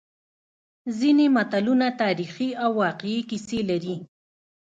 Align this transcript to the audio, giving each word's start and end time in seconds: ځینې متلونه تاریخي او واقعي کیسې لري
ځینې 0.99 1.25
متلونه 1.35 1.87
تاریخي 2.01 2.49
او 2.63 2.71
واقعي 2.83 3.19
کیسې 3.29 3.59
لري 3.69 3.95